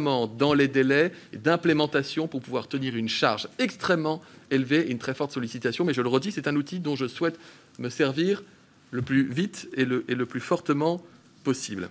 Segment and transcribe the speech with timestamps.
[0.00, 5.32] dans les délais d'implémentation pour pouvoir tenir une charge extrêmement élevée et une très forte
[5.32, 5.84] sollicitation.
[5.84, 7.38] Mais je le redis, c'est un outil dont je souhaite
[7.78, 8.42] me servir
[8.90, 11.02] le plus vite et le, plus fortement
[11.44, 11.90] possible.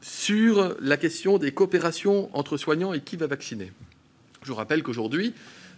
[0.00, 3.72] Sur la question des coopérations entre soignants et qui va vacciner.
[4.44, 5.34] Je rappelle qu'aujourd'hui,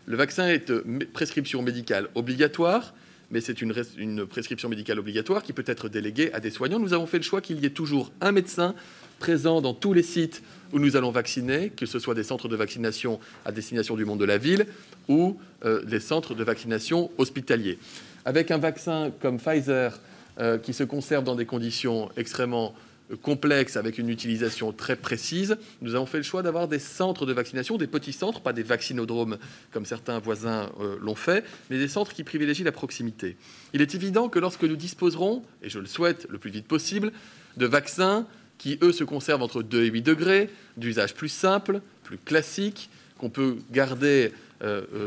[0.07, 0.73] le vaccin est
[1.13, 2.95] prescription médicale obligatoire,
[3.35, 6.79] mais c'est une, prescription médicale obligatoire qui peut être déléguée à des soignants.
[6.79, 8.77] Nous avons fait le choix qu'il y ait toujours un médecin
[9.19, 10.41] présent dans tous les sites
[10.73, 14.21] où nous allons vacciner, que ce soit des centres de vaccination à destination du monde
[14.21, 14.67] de la ville
[15.09, 17.77] ou euh, des centres de vaccination hospitaliers.
[18.25, 19.99] Avec un vaccin comme Pfizer
[20.39, 22.73] euh, qui se conserve dans des conditions extrêmement
[23.23, 27.33] complexe avec une utilisation très précise, nous avons fait le choix d'avoir des centres de
[27.33, 29.39] vaccination, des petits centres, pas des vaccinodromes
[29.73, 33.37] comme certains voisins euh, l'ont fait, mais des centres qui privilégient la proximité.
[33.73, 37.13] Il est évident que lorsque nous disposerons, et je le souhaite le plus vite possible,
[37.57, 38.27] de vaccins
[38.59, 43.31] qui, eux, se conservent entre 2 et 8 degrés, d'usage plus simple, plus classique, qu'on
[43.31, 44.33] peut garder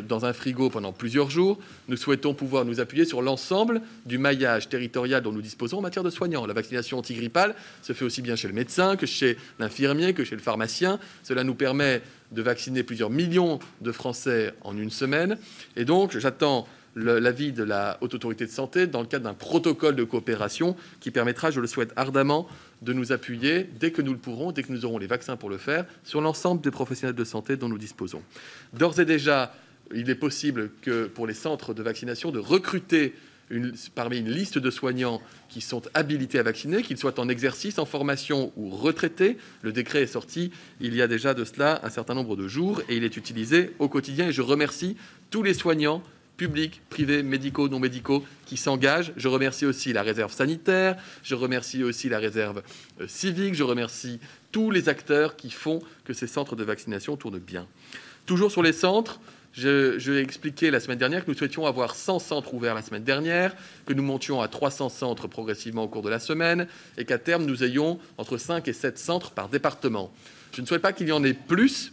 [0.07, 1.57] dans un frigo pendant plusieurs jours.
[1.87, 6.04] Nous souhaitons pouvoir nous appuyer sur l'ensemble du maillage territorial dont nous disposons en matière
[6.04, 6.45] de soignants.
[6.45, 10.35] La vaccination antigrippale se fait aussi bien chez le médecin que chez l'infirmier, que chez
[10.35, 10.99] le pharmacien.
[11.23, 12.01] Cela nous permet
[12.32, 15.37] de vacciner plusieurs millions de Français en une semaine.
[15.76, 16.67] Et donc, j'attends
[16.98, 21.12] l'avis de la Haute Autorité de Santé dans le cadre d'un protocole de coopération qui
[21.12, 22.48] permettra, je le souhaite ardemment,
[22.81, 25.49] de nous appuyer dès que nous le pourrons, dès que nous aurons les vaccins pour
[25.49, 28.21] le faire, sur l'ensemble des professionnels de santé dont nous disposons.
[28.73, 29.54] D'ores et déjà,
[29.93, 33.13] il est possible que pour les centres de vaccination de recruter
[33.95, 37.85] parmi une liste de soignants qui sont habilités à vacciner, qu'ils soient en exercice, en
[37.85, 39.37] formation ou retraités.
[39.61, 40.51] Le décret est sorti
[40.82, 43.71] il y a déjà de cela un certain nombre de jours et il est utilisé
[43.79, 44.27] au quotidien.
[44.27, 44.98] Et je remercie
[45.29, 46.04] tous les soignants
[46.38, 49.12] publics, privés, médicaux, non médicaux, qui s'engagent.
[49.18, 52.62] Je remercie aussi la réserve sanitaire, je remercie aussi la réserve
[53.02, 54.20] euh, civique, je remercie
[54.52, 57.68] tous les acteurs qui font que ces centres de vaccination tournent bien.
[58.26, 59.20] Toujours sur les centres,
[59.54, 63.04] je, je, expliqué la semaine dernière que nous souhaitions avoir 100 centres ouverts la semaine
[63.04, 66.67] dernière, que nous montions à 300 centres progressivement au cours de la semaine,
[66.97, 70.13] et qu'à terme, nous ayons entre 5 et 7 centres par département.
[70.51, 71.91] Je ne souhaite pas qu'il y en ait plus,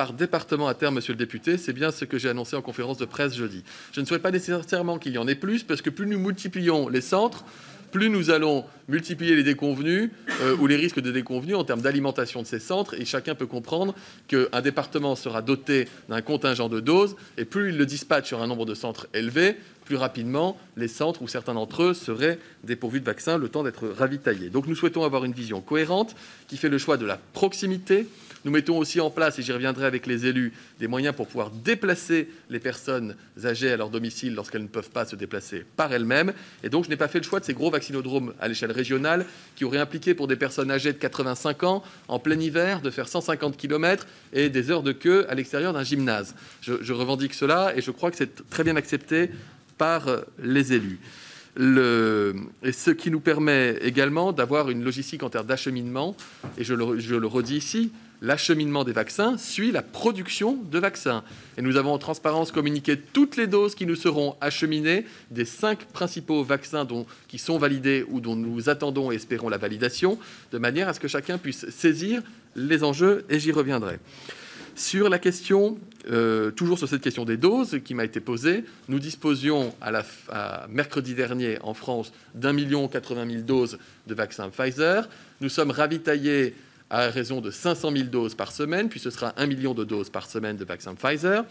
[0.00, 2.96] par département à terme, monsieur le député, c'est bien ce que j'ai annoncé en conférence
[2.96, 3.62] de presse jeudi.
[3.92, 6.88] Je ne souhaite pas nécessairement qu'il y en ait plus, parce que plus nous multiplions
[6.88, 7.44] les centres,
[7.92, 10.08] plus nous allons multiplier les déconvenus
[10.40, 12.94] euh, ou les risques de déconvenus en termes d'alimentation de ces centres.
[12.98, 13.94] Et chacun peut comprendre
[14.26, 18.46] qu'un département sera doté d'un contingent de doses, et plus il le dispatche sur un
[18.46, 23.04] nombre de centres élevé, plus rapidement les centres ou certains d'entre eux seraient dépourvus de
[23.04, 24.48] vaccins le temps d'être ravitaillés.
[24.48, 26.16] Donc nous souhaitons avoir une vision cohérente
[26.48, 28.06] qui fait le choix de la proximité,
[28.44, 31.50] nous mettons aussi en place, et j'y reviendrai avec les élus, des moyens pour pouvoir
[31.50, 33.14] déplacer les personnes
[33.44, 36.32] âgées à leur domicile lorsqu'elles ne peuvent pas se déplacer par elles-mêmes.
[36.62, 39.26] Et donc, je n'ai pas fait le choix de ces gros vaccinodromes à l'échelle régionale
[39.56, 43.08] qui auraient impliqué pour des personnes âgées de 85 ans, en plein hiver, de faire
[43.08, 46.34] 150 km et des heures de queue à l'extérieur d'un gymnase.
[46.62, 49.30] Je, revendique cela et je crois que c'est très bien accepté
[49.78, 50.06] par
[50.42, 50.98] les élus.
[51.56, 56.16] Et ce qui nous permet également d'avoir une logistique en termes d'acheminement,
[56.58, 57.92] et je le redis ici,
[58.22, 61.24] l'acheminement des vaccins suit la production de vaccins.
[61.56, 65.86] Et nous avons en transparence communiqué toutes les doses qui nous seront acheminées des cinq
[65.86, 70.18] principaux vaccins dont, qui sont validés ou dont nous attendons et espérons la validation,
[70.52, 72.22] de manière à ce que chacun puisse saisir
[72.56, 73.98] les enjeux, et j'y reviendrai.
[74.76, 75.78] Sur la question,
[76.10, 81.14] euh, toujours sur cette question des doses qui m'a été posée, nous disposions à, mercredi
[81.14, 85.08] dernier en France d'un million quatre-vingt mille doses de vaccins Pfizer.
[85.40, 86.54] Nous sommes ravitaillés
[86.90, 90.10] à raison de 500 000 doses par semaine, puis ce sera 1 million de doses
[90.10, 91.44] par semaine de vaccin Pfizer.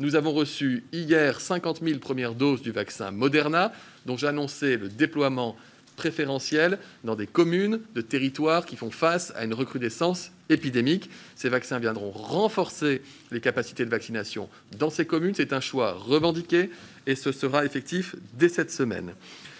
[0.00, 3.72] Nous avons reçu hier 50 000 premières doses du vaccin Moderna,
[4.06, 5.56] dont j'annonçais le déploiement
[5.96, 11.10] préférentiel dans des communes de territoires qui font face à une recrudescence épidémique.
[11.34, 13.02] Ces vaccins viendront renforcer
[13.32, 15.34] les capacités de vaccination dans ces communes.
[15.34, 16.70] C'est un choix revendiqué
[17.06, 19.14] et ce sera effectif dès cette semaine.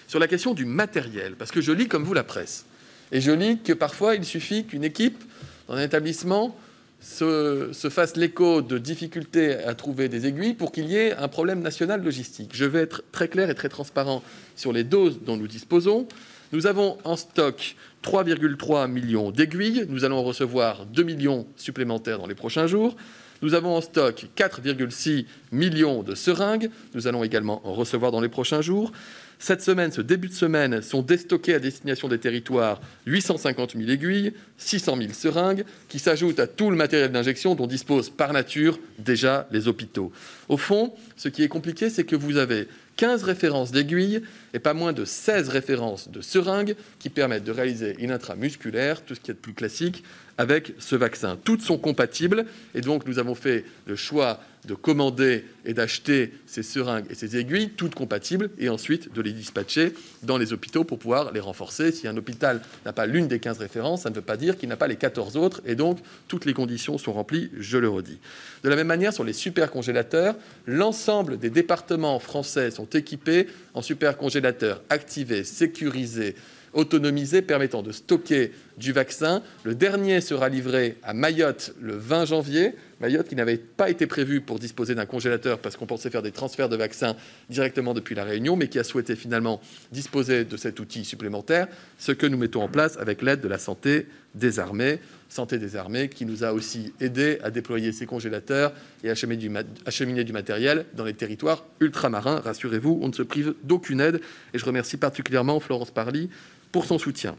[0.08, 2.66] Sur la question du matériel, parce que je lis comme vous la presse,
[3.12, 5.22] et je lis que parfois, il suffit qu'une équipe
[5.69, 6.56] dans un établissement
[7.01, 11.28] se, se fasse l'écho de difficultés à trouver des aiguilles pour qu'il y ait un
[11.28, 12.51] problème national logistique.
[12.54, 14.22] Je vais être très clair et très transparent
[14.57, 16.09] sur les doses dont nous disposons.
[16.53, 19.86] Nous avons en stock 3,3 millions d'aiguilles.
[19.89, 22.97] Nous allons recevoir 2 millions supplémentaires dans les prochains jours.
[23.42, 26.71] Nous avons en stock 4,6 millions de seringues.
[26.94, 28.92] Nous allons également en recevoir dans les prochains jours.
[29.38, 34.33] Cette semaine, ce début de semaine, sont déstockés à destination des territoires 850 000 aiguilles,
[34.56, 39.47] 600 000 seringues, qui s'ajoutent à tout le matériel d'injection dont disposent par nature déjà
[39.50, 40.10] les hôpitaux.
[40.48, 42.66] Au fond, ce qui est compliqué, c'est que vous avez
[42.97, 44.22] 15 références d'aiguilles
[44.54, 49.15] et pas moins de 16 références de seringues qui permettent de réaliser une intramusculaire, tout
[49.15, 50.03] ce qui est de plus classique,
[50.38, 51.38] avec ce vaccin.
[51.42, 56.62] Toutes sont compatibles et donc nous avons fait le choix de commander et d'acheter ces
[56.62, 60.98] seringues et ces aiguilles, toutes compatibles, et ensuite de les dispatcher dans les hôpitaux pour
[60.98, 61.92] pouvoir les renforcer.
[61.92, 64.68] Si un hôpital n'a pas l'une des 15 références, ça ne veut pas dire qu'il
[64.68, 65.98] n'a pas les 14 autres, et donc
[66.28, 68.18] toutes les conditions sont remplies, je le redis.
[68.65, 70.34] De la même manière, sur les supercongélateurs,
[70.66, 76.34] l'ensemble des départements français sont équipés en supercongélateurs activés, sécurisés,
[76.77, 79.43] autonomisés permettant de stocker du vaccin.
[79.65, 82.75] Le dernier sera livré à Mayotte le 20 janvier.
[83.01, 86.33] Mayotte qui n'avait pas été prévu pour disposer d'un congélateur parce qu'on pensait faire des
[86.33, 87.17] transferts de vaccins
[87.51, 91.67] directement depuis la Réunion, mais qui a souhaité finalement disposer de cet outil supplémentaire,
[91.99, 95.01] ce que nous mettons en place avec l'aide de la santé des armées.
[95.28, 100.25] Santé des armées qui nous a aussi aidé à déployer ces congélateurs et à acheminer
[100.25, 102.41] du, matériel dans les territoires ultramarins.
[102.41, 104.21] Rassurez-vous, on ne se prive d'aucune aide
[104.55, 106.31] et je remercie particulièrement Florence Parly
[106.77, 107.37] pour son soutien.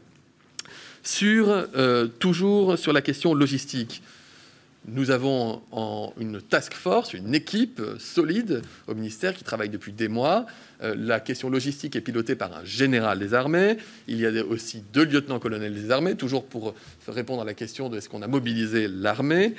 [1.04, 4.01] Sur, euh, toujours sur la question logistique,
[4.88, 5.62] nous avons
[6.19, 10.48] une task force, une équipe solide au ministère qui travaille depuis des mois.
[10.81, 13.78] Euh, la question logistique est pilotée par un général des armées.
[14.07, 16.74] Il y a aussi deux lieutenants-colonels des armées, toujours pour
[17.07, 19.54] répondre à la question de est-ce qu'on a mobilisé l'armée.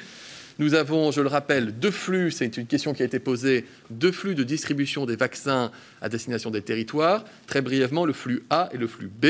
[0.59, 4.11] Nous avons, je le rappelle, deux flux, c'est une question qui a été posée, deux
[4.11, 7.25] flux de distribution des vaccins à destination des territoires.
[7.47, 9.27] Très brièvement, le flux A et le flux B.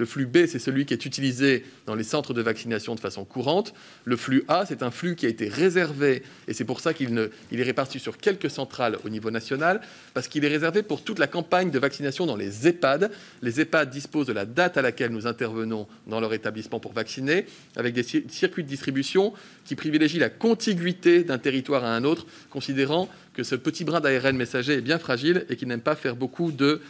[0.00, 3.26] Le flux B, c'est celui qui est utilisé dans les centres de vaccination de façon
[3.26, 3.74] courante.
[4.04, 7.30] Le flux A, c'est un flux qui a été réservé, et c'est pour ça qu'il
[7.52, 9.82] est réparti sur quelques centrales au niveau national,
[10.14, 13.10] parce qu'il est réservé pour toute la campagne de vaccination dans les EHPAD.
[13.42, 17.44] Les EHPAD disposent de la date à laquelle nous intervenons dans leur établissement pour vacciner,
[17.76, 19.34] avec des circuits de distribution
[19.66, 24.36] qui privilégient la contiguïté d'un territoire à un autre, considérant que ce petit brin d'ARN
[24.36, 26.80] messager est bien fragile et qu'il n'aime pas faire beaucoup de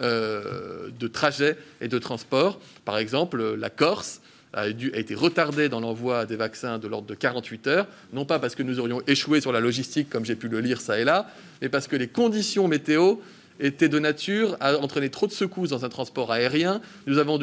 [0.00, 2.60] euh, de trajets et de transport.
[2.84, 4.20] Par exemple, la Corse
[4.52, 8.54] a, été retardée dans l'envoi des vaccins de l'ordre de 48 heures, non pas parce
[8.54, 11.28] que nous aurions échoué sur la logistique, comme j'ai pu le lire ça et là,
[11.60, 13.16] mais parce que les conditions météo
[13.60, 16.80] étaient de nature à entraîner trop de secousses dans un transport aérien.
[17.06, 17.38] Nous avons,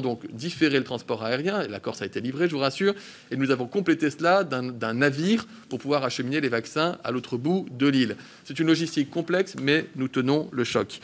[0.00, 2.94] donc différé le transport aérien, et la Corse a été livrée, je vous rassure,
[3.30, 7.66] et nous avons complété cela d'un navire pour pouvoir acheminer les vaccins à l'autre bout
[7.70, 8.16] de l'île.
[8.44, 11.00] C'est une logistique complexe, mais nous tenons le choc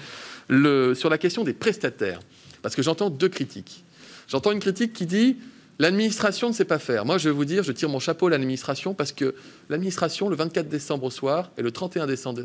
[0.49, 2.21] sur la question des prestataires,
[2.63, 3.85] parce que j'entends deux critiques.
[4.29, 5.37] J'entends une critique qui dit
[5.79, 7.05] l'administration ne sait pas faire.
[7.05, 9.35] Moi, je vais vous dire, je tire mon chapeau à l'administration parce que
[9.69, 12.43] l'administration, le 24 décembre au soir et le 31 décembre,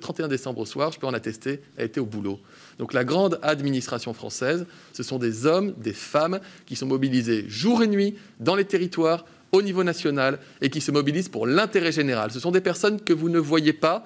[0.00, 2.40] 31 décembre au soir, je peux en attester, a été au boulot.
[2.78, 7.82] Donc la grande administration française, ce sont des hommes, des femmes qui sont mobilisés jour
[7.82, 12.30] et nuit dans les territoires, au niveau national, et qui se mobilisent pour l'intérêt général.
[12.30, 14.04] Ce sont des personnes que vous ne voyez pas,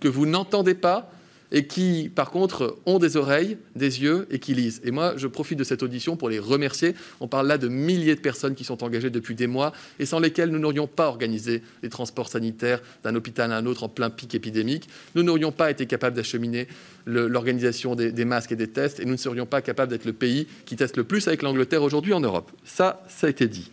[0.00, 1.10] que vous n'entendez pas,
[1.52, 4.80] et qui, par contre, ont des oreilles, des yeux et qui lisent.
[4.84, 6.94] Et moi, je profite de cette audition pour les remercier.
[7.20, 10.18] On parle là de milliers de personnes qui sont engagées depuis des mois et sans
[10.18, 14.10] lesquelles nous n'aurions pas organisé les transports sanitaires d'un hôpital à un autre en plein
[14.10, 14.88] pic épidémique.
[15.14, 16.68] Nous n'aurions pas été capables d'acheminer
[17.06, 20.48] l'organisation des, masques et des tests et nous ne serions pas capables d'être le pays
[20.64, 22.50] qui teste le plus avec l'Angleterre aujourd'hui en Europe.
[22.64, 23.70] Ça, ça a été dit.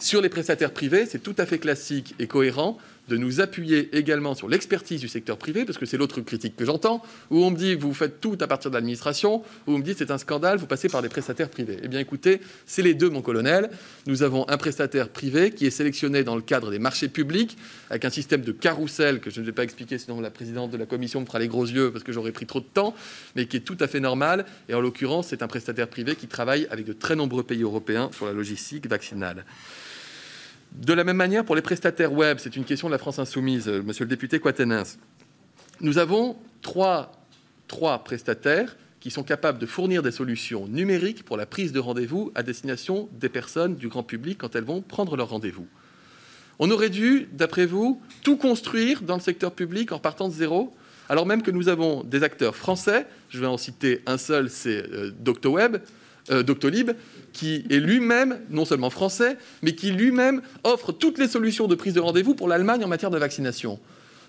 [0.00, 2.78] Sur les prestataires privés, c'est tout à fait classique et cohérent
[3.08, 6.64] de nous appuyer également sur l'expertise du secteur privé, parce que c'est l'autre critique que
[6.64, 9.82] j'entends, où on me dit vous faites tout à partir de l'administration, où on me
[9.82, 11.78] dit c'est un scandale, vous passez par des prestataires privés.
[11.82, 13.70] Eh bien écoutez, c'est les deux, mon colonel.
[14.06, 17.56] Nous avons un prestataire privé qui est sélectionné dans le cadre des marchés publics,
[17.90, 20.76] avec un système de carrousel que je ne vais pas expliquer, sinon la présidente de
[20.76, 22.94] la commission me fera les gros yeux parce que j'aurais pris trop de temps,
[23.34, 24.46] mais qui est tout à fait normal.
[24.68, 28.10] Et en l'occurrence, c'est un prestataire privé qui travaille avec de très nombreux pays européens
[28.12, 29.44] sur la logistique vaccinale.
[30.74, 33.68] De la même manière, pour les prestataires web, c'est une question de la France insoumise,
[33.68, 34.98] euh, monsieur le député Quatennens.
[35.80, 37.12] Nous avons trois,
[37.68, 42.32] trois prestataires qui sont capables de fournir des solutions numériques pour la prise de rendez-vous
[42.34, 45.66] à destination des personnes du grand public quand elles vont prendre leur rendez-vous.
[46.58, 50.74] On aurait dû, d'après vous, tout construire dans le secteur public en partant de zéro,
[51.08, 54.90] alors même que nous avons des acteurs français, je vais en citer un seul, c'est
[54.90, 55.78] euh, DoctoWeb,
[56.30, 56.92] euh, Doctolib,
[57.32, 61.94] qui est lui-même non seulement français, mais qui lui-même offre toutes les solutions de prise
[61.94, 63.80] de rendez-vous pour l'Allemagne en matière de vaccination.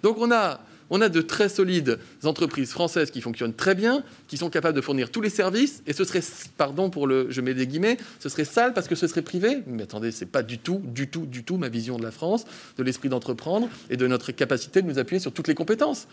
[0.01, 4.37] Donc on a, on a de très solides entreprises françaises qui fonctionnent très bien, qui
[4.37, 6.21] sont capables de fournir tous les services, et ce serait,
[6.57, 9.63] pardon pour le, je mets des guillemets, ce serait sale parce que ce serait privé.
[9.67, 12.45] Mais attendez, c'est pas du tout, du tout, du tout ma vision de la France,
[12.77, 16.07] de l'esprit d'entreprendre et de notre capacité de nous appuyer sur toutes les compétences.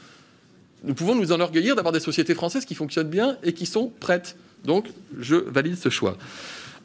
[0.82, 4.36] Nous pouvons nous enorgueillir d'avoir des sociétés françaises qui fonctionnent bien et qui sont prêtes.
[4.64, 4.86] Donc,
[5.18, 6.16] je valide ce choix.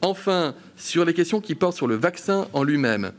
[0.02, 3.12] Enfin, sur les questions qui portent sur le vaccin en lui-même,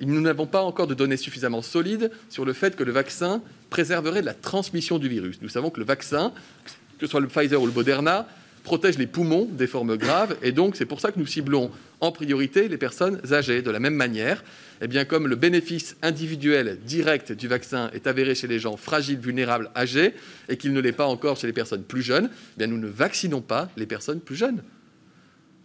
[0.00, 4.22] nous n'avons pas encore de données suffisamment solides sur le fait que le vaccin préserverait
[4.22, 5.38] la transmission du virus.
[5.40, 6.32] Nous savons que le vaccin,
[6.98, 8.26] que ce soit le Pfizer ou le Moderna,
[8.66, 10.36] protège les poumons des formes graves.
[10.42, 11.70] Et donc, c'est pour ça que nous ciblons
[12.00, 13.62] en priorité les personnes âgées.
[13.62, 14.42] De la même manière,
[14.82, 19.20] eh bien, comme le bénéfice individuel direct du vaccin est avéré chez les gens fragiles,
[19.20, 20.14] vulnérables, âgés,
[20.48, 22.88] et qu'il ne l'est pas encore chez les personnes plus jeunes, eh bien, nous ne
[22.88, 24.64] vaccinons pas les personnes plus jeunes.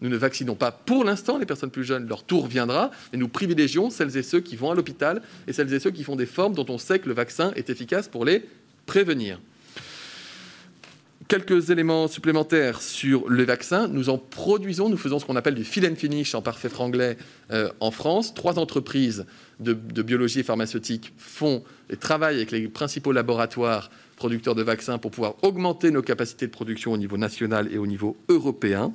[0.01, 3.27] Nous ne vaccinons pas pour l'instant les personnes plus jeunes, leur tour viendra, et nous
[3.27, 6.27] privilégions celles et ceux qui vont à l'hôpital et celles et ceux qui font des
[6.27, 8.45] formes dont on sait que le vaccin est efficace pour les
[8.85, 9.39] prévenir.
[11.31, 13.87] Quelques éléments supplémentaires sur le vaccin.
[13.87, 17.15] Nous en produisons, nous faisons ce qu'on appelle du fill and finish en parfait franglais
[17.51, 18.33] euh, en France.
[18.33, 19.25] Trois entreprises
[19.61, 25.11] de, biologie et pharmaceutique font et travaillent avec les principaux laboratoires producteurs de vaccins pour
[25.11, 28.93] pouvoir augmenter nos capacités de production au niveau national et au niveau européen.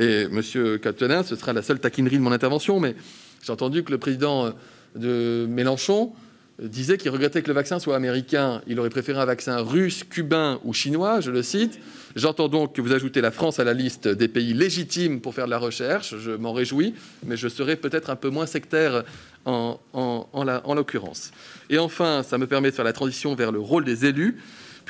[0.00, 2.96] Et Monsieur Catenin, ce sera la seule taquinerie de mon intervention, mais
[3.44, 4.52] j'ai entendu que le président
[4.96, 6.14] de Mélenchon
[6.62, 8.62] disait qu'il regrettait que le vaccin soit américain.
[8.66, 11.78] Il aurait préféré un vaccin russe, cubain ou chinois, je le cite.
[12.16, 15.46] J'entends donc que vous ajoutez la France à la liste des pays légitimes pour faire
[15.46, 16.16] de la recherche.
[16.18, 19.04] Je m'en réjouis, mais je serai peut-être un peu moins sectaire
[19.44, 21.30] en, en l'occurrence.
[21.70, 24.36] Et enfin, ça me permet de faire la transition vers le rôle des élus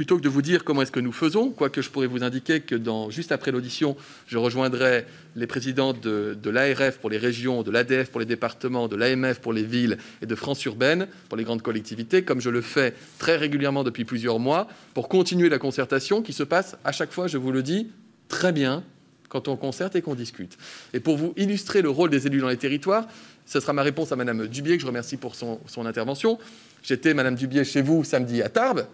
[0.01, 2.61] plutôt que de vous dire comment est-ce que nous faisons, quoique je pourrais vous indiquer
[2.61, 2.81] que
[3.11, 5.05] juste après l'audition, je rejoindrai
[5.37, 9.53] les présidents de, l'ARF pour les régions, de l'ADF pour les départements, de l'AMF pour
[9.53, 13.37] les villes et de France Urbaine pour les grandes collectivités, comme je le fais très
[13.37, 17.37] régulièrement depuis plusieurs mois, pour continuer la concertation qui se passe à chaque fois, je
[17.37, 17.91] vous le dis,
[18.29, 18.83] très bien
[19.29, 20.57] quand on concerte et qu'on discute.
[20.95, 23.07] Et pour vous illustrer le rôle des élus dans les territoires,
[23.45, 26.39] ce sera ma réponse à Madame Dubier, que je remercie pour son, intervention.
[26.83, 28.87] J'étais, Madame Dubier, chez vous samedi à Tarbes.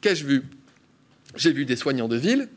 [0.00, 0.44] Qu'ai-je vu?
[1.36, 2.48] J'ai vu des soignants de ville,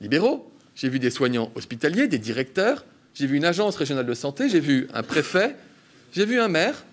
[0.00, 2.84] libéraux, j'ai vu des soignants hospitaliers, des directeurs,
[3.14, 5.56] j'ai vu une agence régionale de santé, j'ai vu un préfet,
[6.12, 6.84] j'ai vu un maire,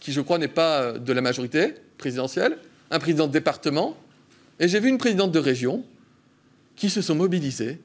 [0.00, 2.56] qui je crois n'est pas de la majorité présidentielle,
[2.90, 3.96] un président de département,
[4.60, 5.84] et j'ai vu une présidente de région
[6.76, 7.80] qui se sont mobilisés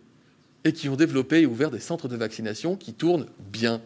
[0.64, 3.82] et qui ont développé et ouvert des centres de vaccination qui tournent bien.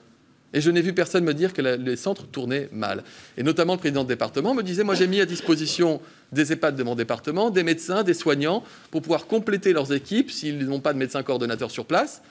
[0.53, 3.03] Et je n'ai vu personne me dire que les centres tournaient mal.
[3.37, 5.99] Et notamment le président de département me disait, moi j'ai mis à disposition
[6.31, 10.65] des EHPAD de mon département, des médecins, des soignants, pour pouvoir compléter leurs équipes s'ils
[10.67, 12.21] n'ont pas de médecin coordonnateur sur place.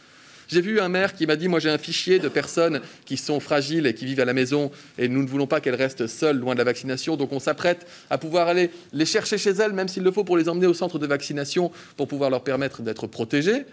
[0.48, 3.40] J'ai vu un maire qui m'a dit, moi j'ai un fichier de personnes qui sont
[3.40, 6.38] fragiles et qui vivent à la maison et nous ne voulons pas qu'elles restent seules
[6.38, 7.16] loin de la vaccination.
[7.16, 10.36] Donc on s'apprête à pouvoir aller les chercher chez elles, même s'il le faut, pour
[10.36, 13.64] les emmener au centre de vaccination, pour pouvoir leur permettre d'être protégées.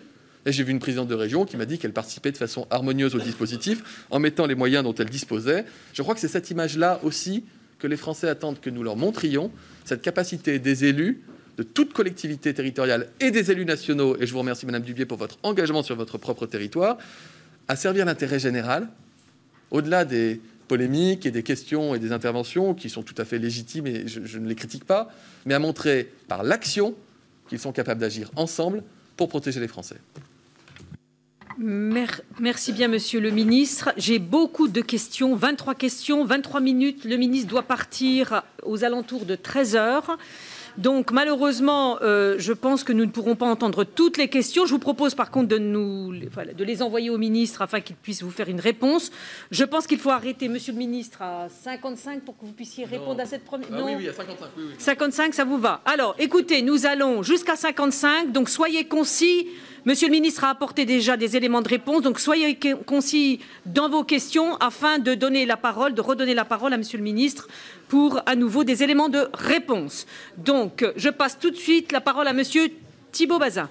[0.52, 3.20] J'ai vu une présidente de région qui m'a dit qu'elle participait de façon harmonieuse au
[3.20, 5.66] dispositif en mettant les moyens dont elle disposait.
[5.94, 7.44] Je crois que c'est cette image-là aussi
[7.78, 9.52] que les Français attendent que nous leur montrions,
[9.86, 11.22] cette capacité des élus
[11.58, 15.18] de toute collectivité territoriale et des élus nationaux, et je vous remercie Madame Dubier pour
[15.18, 16.98] votre engagement sur votre propre territoire,
[17.68, 18.88] à servir l'intérêt général,
[19.72, 20.40] au-delà des
[20.70, 24.38] polémiques et des questions et des interventions qui sont tout à fait légitimes et je
[24.38, 25.12] ne les critique pas,
[25.46, 26.96] mais à montrer par l'action
[27.50, 28.84] qu'ils sont capables d'agir ensemble
[29.18, 29.98] pour protéger les Français.
[31.62, 33.90] Merci bien, Monsieur le Ministre.
[33.98, 37.04] J'ai beaucoup de questions, 23 questions, 23 minutes.
[37.04, 40.18] Le ministre doit partir aux alentours de 13 heures.
[40.78, 44.66] Donc malheureusement, euh, je pense que nous ne pourrons pas entendre toutes les questions.
[44.66, 48.24] Je vous propose par contre de, nous, de les envoyer au ministre afin qu'il puisse
[48.24, 49.12] vous faire une réponse.
[49.52, 53.20] Je pense qu'il faut arrêter, Monsieur le ministre, à 55 pour que vous puissiez répondre
[53.20, 53.68] à cette première.
[53.74, 54.48] Ah, oui, oui, à 55.
[54.56, 55.82] Oui, 55, ça vous va.
[55.84, 58.32] Alors, écoutez, nous allons jusqu'à 55.
[58.32, 59.48] Donc soyez concis.
[59.86, 64.04] Monsieur le ministre a apporté déjà des éléments de réponse, donc soyez concis dans vos
[64.04, 67.48] questions afin de donner la parole, de redonner la parole à Monsieur le ministre
[67.88, 70.06] pour à nouveau des éléments de réponse.
[70.38, 72.70] Donc, je passe tout de suite la parole à Monsieur
[73.12, 73.70] Thibault Bazin.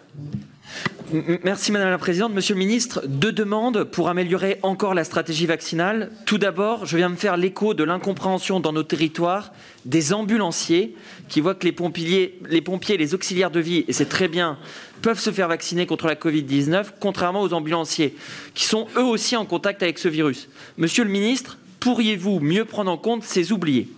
[1.43, 2.35] Merci Madame la Présidente.
[2.35, 6.11] Monsieur le Ministre, deux demandes pour améliorer encore la stratégie vaccinale.
[6.27, 9.53] Tout d'abord, je viens me faire l'écho de l'incompréhension dans nos territoires
[9.87, 10.95] des ambulanciers
[11.29, 14.59] qui voient que les pompiers, les pompiers, les auxiliaires de vie, et c'est très bien,
[15.01, 18.15] peuvent se faire vacciner contre la Covid-19, contrairement aux ambulanciers
[18.55, 20.49] qui sont eux aussi en contact avec ce virus.
[20.77, 23.89] Monsieur le Ministre, pourriez-vous mieux prendre en compte ces oubliés?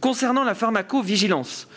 [0.00, 1.68] Concernant la pharmacovigilance,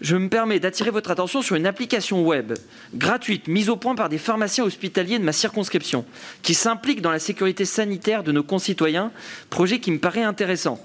[0.00, 2.52] je me permets d'attirer votre attention sur une application web
[2.94, 6.04] gratuite mise au point par des pharmaciens hospitaliers de ma circonscription
[6.42, 9.12] qui s'impliquent dans la sécurité sanitaire de nos concitoyens,
[9.50, 10.84] projet qui me paraît intéressant.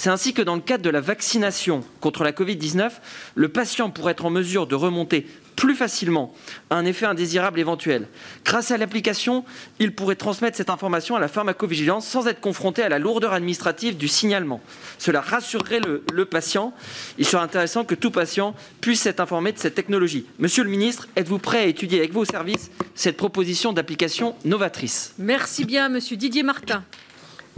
[0.00, 2.90] C'est ainsi que dans le cadre de la vaccination contre la Covid-19,
[3.34, 5.26] le patient pourrait être en mesure de remonter
[5.56, 6.32] plus facilement
[6.70, 8.08] un effet indésirable éventuel.
[8.42, 9.44] Grâce à l'application,
[9.78, 13.98] il pourrait transmettre cette information à la pharmacovigilance sans être confronté à la lourdeur administrative
[13.98, 14.62] du signalement.
[14.96, 16.72] Cela rassurerait le, patient.
[17.18, 20.24] Il serait intéressant que tout patient puisse être informé de cette technologie.
[20.38, 25.12] Monsieur le ministre, êtes-vous prêt à étudier avec vos services cette proposition d'application novatrice?
[25.18, 26.84] Merci bien, monsieur Didier Martin.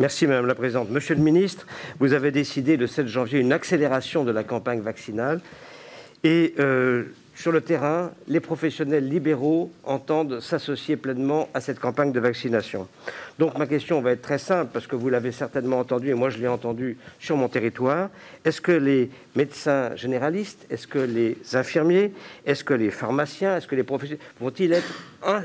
[0.02, 0.90] Merci Madame la Présidente.
[0.90, 1.64] Monsieur le Ministre,
[2.00, 5.40] vous avez décidé le 7 janvier une accélération de la campagne vaccinale
[6.25, 7.04] et euh,
[7.37, 12.88] sur le terrain, les professionnels libéraux entendent s'associer pleinement à cette campagne de vaccination.
[13.38, 16.30] Donc ma question va être très simple, parce que vous l'avez certainement entendu, et moi
[16.30, 18.11] je l'ai entendu sur mon territoire.
[18.44, 22.12] Est-ce que les médecins généralistes, est-ce que les infirmiers,
[22.44, 24.92] est-ce que les pharmaciens, est-ce que les professionnels vont-ils être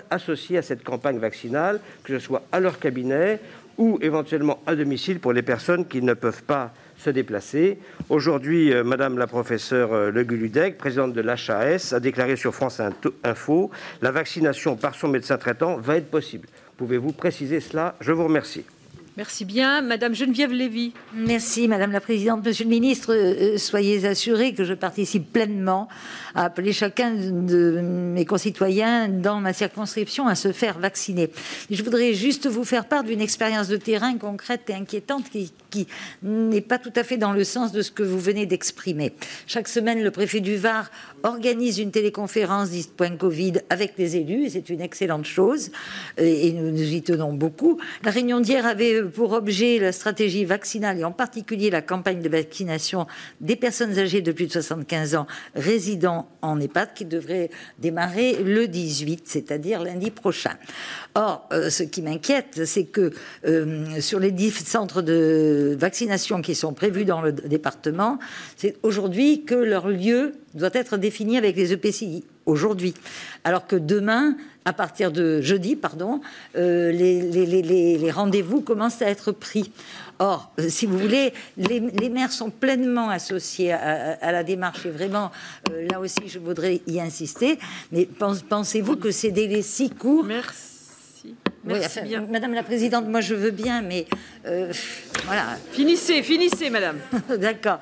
[0.10, 3.40] associés à cette campagne vaccinale, que ce soit à leur cabinet
[3.77, 7.77] ou éventuellement à domicile pour les personnes qui ne peuvent pas se déplacer.
[8.10, 12.81] Aujourd'hui, euh, Madame la professeure euh, Le Guludec, présidente de l'HAS, a déclaré sur France
[13.24, 16.48] Info la vaccination par son médecin traitant va être possible.
[16.77, 17.96] Pouvez-vous préciser cela?
[18.01, 18.65] Je vous remercie.
[19.18, 19.82] Merci bien.
[19.82, 20.94] Madame Geneviève Lévy.
[21.12, 22.46] Merci, Madame la Présidente.
[22.46, 25.88] Monsieur le Ministre, euh, soyez assuré que je participe pleinement
[26.36, 31.32] à appeler chacun de mes concitoyens dans ma circonscription à se faire vacciner.
[31.72, 35.52] Je voudrais juste vous faire part d'une expérience de terrain concrète et inquiétante qui,
[36.22, 39.14] n'est pas tout à fait dans le sens de ce que vous venez d'exprimer.
[39.48, 40.92] Chaque semaine, le préfet du Var
[41.24, 45.72] organise une téléconférence point Covid avec les élus, c'est une excellente chose,
[46.18, 47.80] et nous nous y tenons beaucoup.
[48.04, 52.30] La réunion d'hier avait pour objet la stratégie vaccinale, et en particulier la campagne de
[52.30, 53.08] vaccination
[53.42, 57.50] des personnes âgées de plus de 75 ans résidant en EHPAD, qui devrait
[57.80, 60.56] démarrer le 18, c'est-à-dire lundi prochain.
[61.16, 63.12] Or, euh, ce qui m'inquiète, c'est que
[63.46, 68.20] euh, sur les 10 centres de vaccination qui sont prévus dans le département,
[68.56, 72.24] c'est aujourd'hui que leur lieu doit être défini avec les EPCI.
[72.46, 72.94] Aujourd'hui.
[73.44, 74.38] Alors que demain,
[74.68, 76.20] à partir de jeudi, pardon,
[76.58, 79.72] euh, les, les, rendez-vous commencent à être pris.
[80.20, 85.32] Or, euh, si vous voulez, les, maires sont pleinement associés à, la démarche et vraiment,
[85.72, 87.58] euh, là aussi, je voudrais y insister.
[87.94, 88.10] Mais
[88.50, 91.36] pensez-vous que ces délais si courts Merci.
[91.64, 92.28] Merci bien.
[92.30, 94.06] Madame la Présidente, moi je veux bien, mais
[95.26, 95.58] voilà.
[95.72, 96.98] Finissez, finissez, Madame.
[97.40, 97.80] D'accord.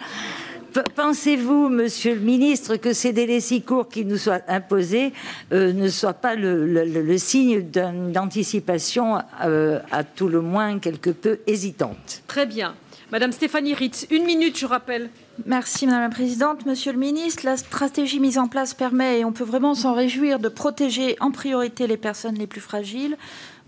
[0.96, 5.13] Pensez-vous, Monsieur le Ministre, que ces délais si courts qui nous soient imposés
[5.51, 12.24] euh, ne soient pas le, signe d'anticipation euh, à tout le moins quelque peu hésitante?
[12.27, 12.75] Très bien.
[13.12, 15.10] Madame Stéphanie Ritz, une minute, je rappelle.
[15.46, 16.65] Merci Madame la Présidente.
[16.65, 20.39] Monsieur le Ministre, la stratégie mise en place permet, et on peut vraiment s'en réjouir,
[20.39, 23.17] de protéger en priorité les personnes les plus fragiles.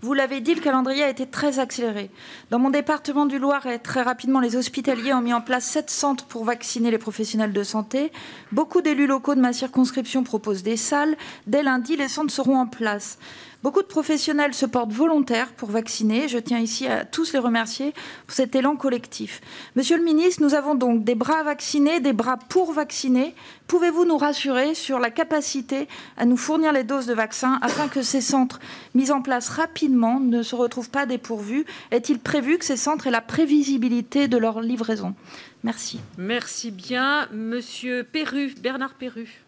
[0.00, 2.08] Vous l'avez dit, le calendrier a été très accéléré.
[2.50, 6.24] Dans mon département du Loir, très rapidement, les hospitaliers ont mis en place sept centres
[6.26, 8.12] pour vacciner les professionnels de santé.
[8.52, 11.16] Beaucoup d'élus locaux de ma circonscription proposent des salles.
[11.48, 13.18] Dès lundi, les centres seront en place.
[13.64, 16.28] Beaucoup de professionnels se portent volontaires pour vacciner.
[16.28, 17.92] Je tiens ici à tous les remercier
[18.26, 19.40] pour cet élan collectif.
[19.74, 23.34] Monsieur le ministre, nous avons donc des bras vaccinés, des bras pour vacciner.
[23.66, 28.00] Pouvez-vous nous rassurer sur la capacité à nous fournir les doses de vaccins afin que
[28.00, 28.60] ces centres
[28.94, 31.66] mis en place rapidement ne se retrouvent pas dépourvus?
[31.90, 35.16] Est-il prévu que ces centres aient la prévisibilité de leur livraison?
[35.64, 35.98] Merci.
[36.16, 37.26] Merci bien.
[37.32, 39.42] Monsieur Perru, Bernard Perru.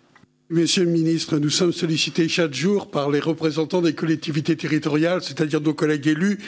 [0.52, 5.60] Monsieur le ministre, nous sommes sollicités chaque jour par les représentants des collectivités territoriales, c'est-à-dire
[5.60, 6.40] nos collègues élus,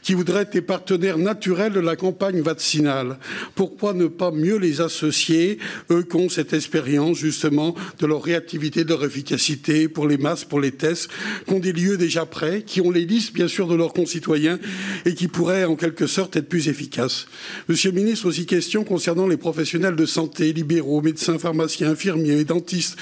[0.00, 3.18] qui voudraient être partenaires naturels de la campagne vaccinale.
[3.54, 5.58] Pourquoi ne pas mieux les associer,
[5.90, 10.44] eux qui ont cette expérience justement de leur réactivité, de leur efficacité pour les masses,
[10.44, 11.10] pour les tests,
[11.46, 14.58] qui ont des lieux déjà prêts, qui ont les listes bien sûr de leurs concitoyens
[15.04, 17.26] et qui pourraient en quelque sorte être plus efficaces.
[17.68, 22.96] Monsieur le ministre, aussi question concernant les professionnels de santé, libéraux, médecins, pharmaciens, infirmiers, dentistes,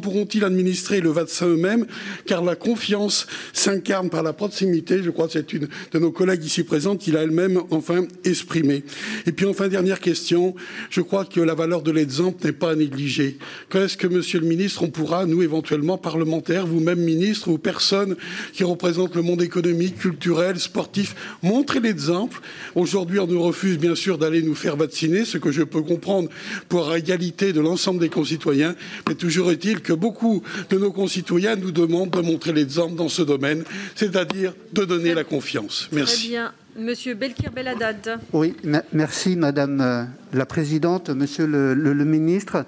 [0.00, 1.86] pourront-ils administrer le vaccin eux-mêmes?
[2.26, 5.02] Car la confiance s'incarne par la proximité.
[5.02, 8.84] Je crois que c'est une de nos collègues ici présentes qui l'a elle-même enfin exprimé.
[9.26, 10.54] Et puis enfin, dernière question.
[10.90, 13.38] Je crois que la valeur de l'exemple n'est pas à négliger.
[13.70, 18.16] Qu'est-ce que, Monsieur le Ministre, on pourra, nous éventuellement parlementaires, vous-même ministre ou personne
[18.52, 22.40] qui représente le monde économique, culturel, sportif, montrer l'exemple?
[22.74, 26.28] Aujourd'hui, on nous refuse bien sûr d'aller nous faire vacciner, ce que je peux comprendre
[26.68, 28.74] pour égalité de l'ensemble des concitoyens,
[29.08, 33.22] mais toujours est-il que beaucoup de nos concitoyens nous demandent de montrer l'exemple dans ce
[33.22, 33.62] domaine,
[33.94, 35.88] c'est-à-dire de donner la confiance.
[35.92, 36.16] Merci.
[36.16, 36.52] Très bien.
[36.78, 38.18] Monsieur Belkir Belhaddad.
[38.34, 38.54] Oui,
[38.92, 42.66] merci Madame euh, la Présidente, Monsieur le, ministre.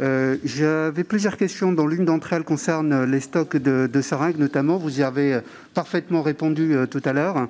[0.00, 4.78] Euh, j'avais plusieurs questions, dont l'une d'entre elles concerne les stocks de, de, seringues notamment.
[4.78, 5.40] Vous y avez euh,
[5.74, 7.48] parfaitement répondu tout à l'heure.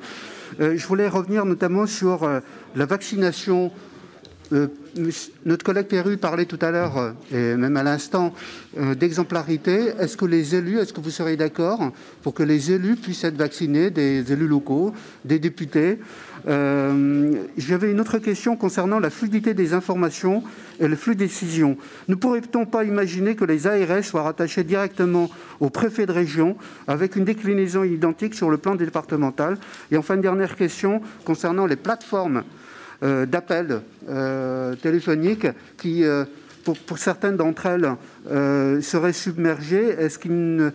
[0.58, 2.28] je voulais revenir notamment sur
[2.74, 3.70] la vaccination
[4.52, 4.66] euh,
[5.44, 8.34] notre collègue Perru parlait tout à l'heure, euh, et même à l'instant,
[8.78, 9.92] euh, d'exemplarité.
[9.98, 13.36] Est-ce que les élus, est-ce que vous serez d'accord pour que les élus puissent être
[13.36, 14.92] vaccinés, des élus locaux,
[15.24, 15.98] des députés?
[16.46, 20.42] J'avais une autre question concernant la fluidité des informations
[20.78, 21.76] et le flux de décision.
[22.08, 25.28] Ne pourrait-on pas imaginer que les ARS soient rattachés directement
[25.60, 26.56] au préfet de région
[26.88, 29.58] avec une déclinaison identique sur le plan départemental?
[29.90, 32.42] Et enfin, une dernière question concernant les plateformes
[33.02, 35.46] d'appels euh, téléphoniques
[35.78, 36.24] qui euh,
[36.64, 37.94] pour, certaines d'entre elles
[38.30, 39.88] euh, seraient submergées.
[39.98, 40.70] Est-ce qu'il ne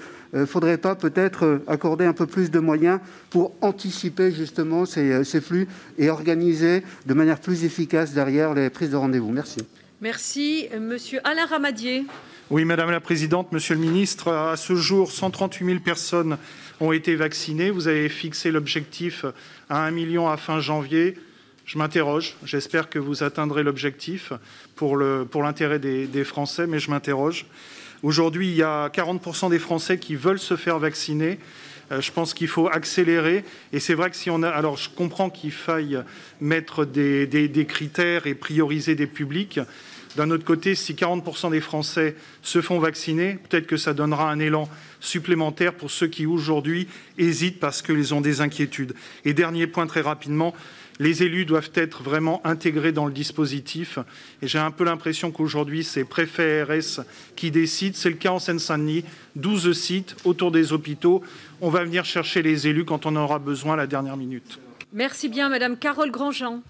[0.45, 5.67] faudrait pas peut-être accorder un peu plus de moyens pour anticiper justement ces, ces flux
[5.97, 9.31] et organiser de manière plus efficace derrière les prises de rendez-vous?
[9.31, 9.59] Merci.
[10.01, 10.67] Merci.
[10.79, 12.05] Monsieur Alain Ramadier.
[12.49, 16.37] Oui, Madame la Présidente, Monsieur le Ministre, à ce jour, 138 000 personnes
[16.79, 17.71] ont été vaccinées.
[17.71, 19.25] Vous avez fixé l'objectif
[19.69, 21.15] à 1 million à fin janvier.
[21.65, 22.35] Je m'interroge.
[22.45, 24.33] J'espère que vous atteindrez l'objectif
[24.75, 27.47] pour l'intérêt des, Français, mais je m'interroge.
[28.03, 31.39] Aujourd'hui, il y a 40% des Français qui veulent se faire vacciner.
[31.91, 33.43] Euh, je pense qu'il faut accélérer.
[33.73, 34.49] Et c'est vrai que si on a.
[34.49, 36.03] Alors, je comprends qu'il faille
[36.39, 39.59] mettre des, des, des critères et prioriser des publics.
[40.15, 44.39] D'un autre côté, si 40% des Français se font vacciner, peut-être que ça donnera un
[44.39, 48.93] élan supplémentaire pour ceux qui aujourd'hui hésitent parce qu'ils ont des inquiétudes.
[49.25, 50.53] Et dernier point très rapidement,
[50.99, 53.99] les élus doivent être vraiment intégrés dans le dispositif.
[54.41, 57.01] Et j'ai un peu l'impression qu'aujourd'hui, c'est préfet RS
[57.35, 57.95] qui décide.
[57.95, 59.03] C'est le cas en Seine-Saint-Denis,
[59.35, 61.21] 12 sites autour des hôpitaux.
[61.61, 64.59] On va venir chercher les élus quand on aura besoin à la dernière minute.
[64.93, 66.61] Merci bien, Madame Carole Grandjean.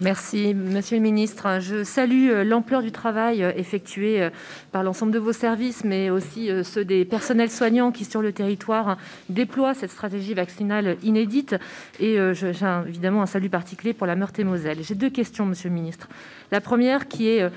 [0.00, 1.58] Merci, Monsieur le Ministre.
[1.60, 4.30] Je salue euh, l'ampleur du travail euh, effectué euh,
[4.72, 8.96] par l'ensemble de vos services, mais aussi ceux des personnels soignants qui, sur le territoire,
[9.28, 11.56] déploient cette stratégie vaccinale inédite.
[12.00, 12.52] Et j'ai
[12.88, 14.78] évidemment un salut particulier pour la Meurthe-et-Moselle.
[14.82, 16.08] J'ai deux questions, Monsieur le Ministre.
[16.50, 17.50] La première qui est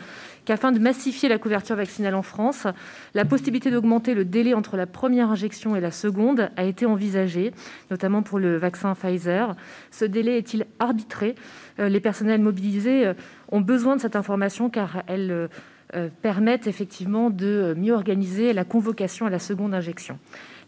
[0.45, 2.67] qu'afin de massifier la couverture vaccinale en France,
[3.13, 7.51] la possibilité d'augmenter le délai entre la première injection et la seconde a été envisagée,
[7.91, 9.55] notamment pour le vaccin Pfizer.
[9.91, 11.35] Ce délai est-il arbitré?
[11.79, 13.13] Euh, Les personnels mobilisés euh,
[13.51, 15.49] ont besoin de cette information car elle
[15.95, 20.19] euh, permettent effectivement de mieux organiser la convocation à la seconde injection.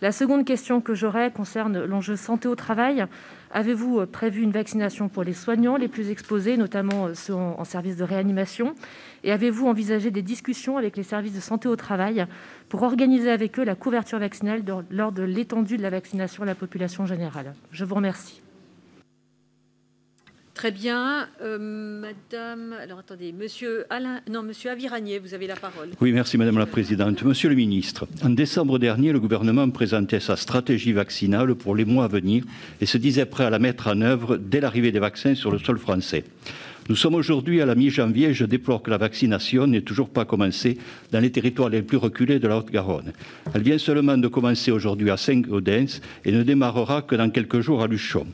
[0.01, 3.05] La seconde question que j'aurais concerne l'enjeu santé au travail.
[3.51, 8.03] Avez-vous prévu une vaccination pour les soignants les plus exposés, notamment ceux en service de
[8.03, 8.75] réanimation?
[9.23, 12.25] Et avez-vous envisagé des discussions avec les services de santé au travail
[12.69, 16.55] pour organiser avec eux la couverture vaccinale lors de l'étendue de la vaccination à la
[16.55, 17.53] population générale?
[17.71, 18.41] Je vous remercie.
[20.57, 21.27] Très bien.
[21.43, 25.89] Euh, madame, alors attendez, monsieur Alain, non, monsieur Aviragné, vous avez la parole.
[26.01, 27.21] Oui, merci Madame la Présidente.
[27.21, 32.05] Monsieur le Ministre, en décembre dernier, le gouvernement présentait sa stratégie vaccinale pour les mois
[32.05, 32.43] à venir
[32.81, 35.59] et se disait prêt à la mettre en œuvre dès l'arrivée des vaccins sur le
[35.59, 36.23] sol français.
[36.89, 40.25] Nous sommes aujourd'hui à la mi-janvier et je déplore que la vaccination n'ait toujours pas
[40.25, 40.79] commencé
[41.11, 43.11] dans les territoires les plus reculés de la Haute-Garonne.
[43.53, 47.83] Elle vient seulement de commencer aujourd'hui à Saint-Gaudens et ne démarrera que dans quelques jours
[47.83, 48.25] à Luchon.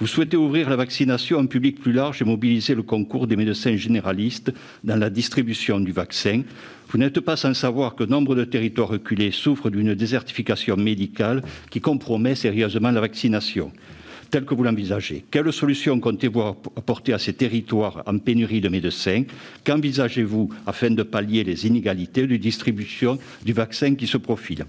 [0.00, 3.34] Vous souhaitez ouvrir la vaccination à un public plus large et mobiliser le concours des
[3.34, 4.52] médecins généralistes
[4.84, 6.42] dans la distribution du vaccin.
[6.88, 11.80] Vous n'êtes pas sans savoir que nombre de territoires reculés souffrent d'une désertification médicale qui
[11.80, 13.72] compromet sérieusement la vaccination.
[14.30, 19.24] Tel que vous l'envisagez Quelles solutions comptez-vous apporter à ces territoires en pénurie de médecins?
[19.64, 24.66] Qu'envisagez-vous afin de pallier les inégalités de distribution du vaccin qui se profilent?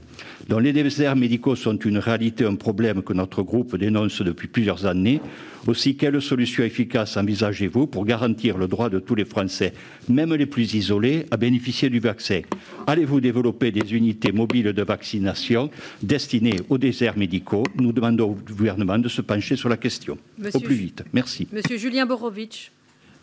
[0.49, 4.88] Dont les déserts médicaux sont une réalité, un problème que notre groupe dénonce depuis plusieurs
[4.88, 5.21] années.
[5.67, 9.73] Aussi, quelles solutions efficaces envisagez-vous pour garantir le droit de tous les Français,
[10.07, 12.41] même les plus isolés, à bénéficier du vaccin?
[12.88, 15.69] Allez-vous développer des unités mobiles de vaccination
[16.01, 17.63] destinées aux déserts médicaux?
[17.75, 20.17] Nous demandons au gouvernement de se pencher sur la question
[20.51, 21.03] au plus vite.
[21.13, 21.47] Merci.
[21.51, 22.71] Monsieur Julien Borovitch.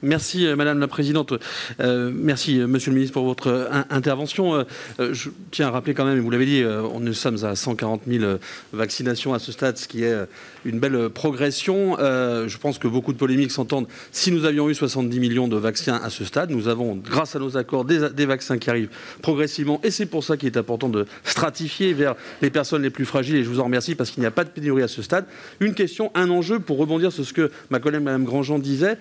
[0.03, 1.33] Merci euh, Madame la Présidente.
[1.81, 4.67] Euh, merci euh, Monsieur le Ministre pour votre intervention.
[4.99, 6.63] je tiens à rappeler quand même, et vous l'avez dit,
[7.01, 8.39] nous sommes à 140 000
[8.75, 10.15] vaccinations à ce stade, ce qui est
[10.65, 11.97] une belle progression.
[11.99, 13.87] je pense que beaucoup de polémiques s'entendent.
[14.13, 17.39] Si nous avions eu 70 millions de vaccins à ce stade, nous avons, grâce à
[17.39, 18.91] nos accords, des, des vaccins qui arrivent
[19.23, 19.81] progressivement.
[19.83, 23.37] Et c'est pour ça qu'il est important de stratifier vers les personnes les plus fragiles.
[23.37, 25.25] Et je vous en remercie parce qu'il n'y a pas de pénurie à ce stade.
[25.61, 28.99] Une question, un enjeu pour rebondir sur ce que ma collègue Madame Grandjean disait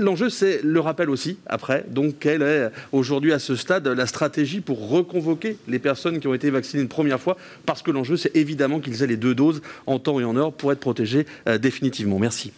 [0.00, 1.84] l'enjeu, c'est le rappel aussi, après.
[1.88, 6.34] Donc, quelle est aujourd'hui à ce stade la stratégie pour reconvoquer les personnes qui ont
[6.34, 7.36] été vaccinées une première fois?
[7.66, 10.52] Parce que l'enjeu, c'est évidemment qu'ils aient les deux doses en temps et en heure
[10.52, 12.18] pour être protégés euh, définitivement.
[12.18, 12.52] Merci.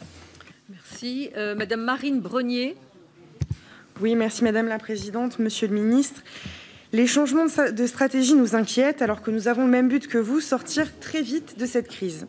[0.68, 1.30] Merci.
[1.36, 2.76] Euh, Madame Marine Brenier.
[4.00, 6.22] Oui, merci Madame la Présidente, Monsieur le Ministre.
[6.94, 10.40] Les changements de stratégie nous inquiètent alors que nous avons le même but que vous,
[10.40, 12.26] sortir très vite de cette crise.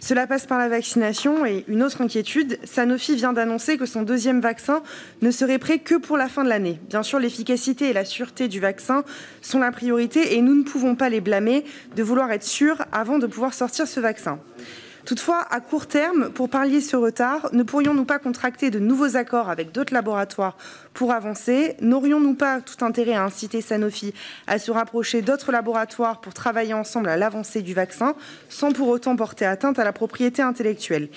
[0.00, 4.40] Cela passe par la vaccination et une autre inquiétude, Sanofi vient d'annoncer que son deuxième
[4.40, 4.82] vaccin
[5.20, 6.80] ne serait prêt que pour la fin de l'année.
[6.88, 9.04] Bien sûr, l'efficacité et la sûreté du vaccin
[9.40, 13.20] sont la priorité et nous ne pouvons pas les blâmer de vouloir être sûrs avant
[13.20, 14.40] de pouvoir sortir ce vaccin.
[15.04, 19.50] Toutefois, à court terme, pour pallier ce retard, ne pourrions-nous pas contracter de nouveaux accords
[19.50, 20.56] avec d'autres laboratoires
[20.94, 21.76] pour avancer?
[21.80, 24.14] N'aurions-nous pas tout intérêt à inciter Sanofi
[24.46, 28.14] à se rapprocher d'autres laboratoires pour travailler ensemble à l'avancée du vaccin,
[28.48, 31.08] sans pour autant porter atteinte à la propriété intellectuelle?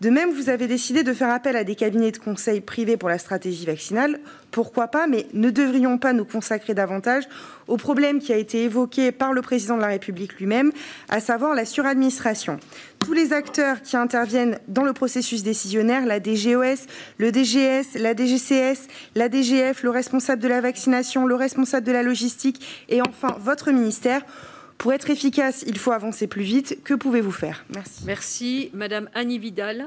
[0.00, 3.08] De même, vous avez décidé de faire appel à des cabinets de conseil privés pour
[3.08, 4.20] la stratégie vaccinale.
[4.50, 7.24] Pourquoi pas, mais ne devrions pas nous consacrer davantage
[7.68, 10.72] au problème qui a été évoqué par le président de la République lui-même,
[11.08, 12.58] à savoir la suradministration.
[13.04, 16.86] Tous les acteurs qui interviennent dans le processus décisionnaire, la DGOS,
[17.18, 22.02] le DGS, la DGCS, la DGF, le responsable de la vaccination, le responsable de la
[22.02, 24.22] logistique et enfin votre ministère,
[24.78, 26.78] pour être efficace, il faut avancer plus vite.
[26.82, 27.64] Que pouvez-vous faire?
[27.74, 28.02] Merci.
[28.06, 28.70] Merci.
[28.72, 29.86] Madame Annie Vidal.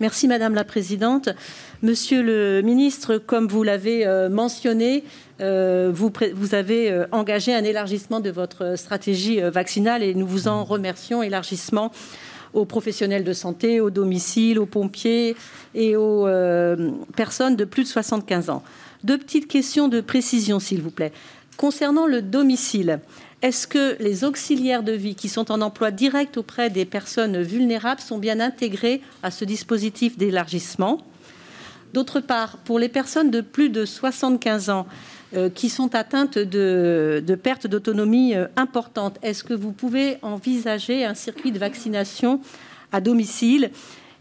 [0.00, 1.30] Merci Madame la Présidente.
[1.82, 5.02] Monsieur le Ministre, comme vous l'avez euh, mentionné,
[5.40, 10.46] euh, vous, vous, avez euh, engagé un élargissement de votre stratégie vaccinale et nous vous
[10.46, 11.22] en remercions.
[11.22, 11.90] Élargissement
[12.54, 15.36] aux professionnels de santé, aux domiciles, aux pompiers
[15.74, 16.26] et aux
[17.16, 18.62] personnes de plus de 75 ans.
[19.04, 21.12] Deux petites questions de précision, s'il vous plaît.
[21.56, 23.00] Concernant le domicile,
[23.42, 28.00] est-ce que les auxiliaires de vie qui sont en emploi direct auprès des personnes vulnérables
[28.00, 30.98] sont bien intégrés à ce dispositif d'élargissement?
[31.94, 35.17] D'autre part, pour les personnes de plus de 75 ans euh,
[35.54, 41.14] qui sont atteintes de, de perte d'autonomie euh, importante, est-ce que vous pouvez envisager un
[41.14, 42.40] circuit de vaccination
[42.92, 43.70] à domicile?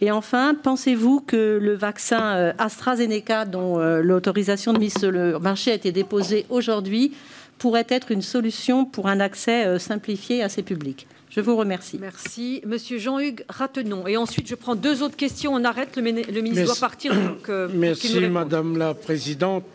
[0.01, 5.71] Et enfin, pensez-vous que le vaccin euh, AstraZeneca, dont l'autorisation de mise sur le marché
[5.71, 7.13] a été déposée aujourd'hui,
[7.57, 11.07] pourrait être une solution pour un accès euh, simplifié à ces publics?
[11.29, 11.97] Je vous remercie.
[11.99, 12.61] Merci.
[12.65, 14.07] Monsieur Jean-Hugues Ratenon.
[14.07, 15.53] Et ensuite, je prends deux autres questions.
[15.53, 15.95] On arrête.
[15.95, 17.13] Le, ministre doit partir.
[17.13, 19.65] Donc, euh, Merci, Madame la Présidente.